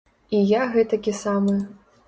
І 0.37 0.39
я 0.51 0.61
гэтакі 0.75 1.15
самы. 1.21 1.55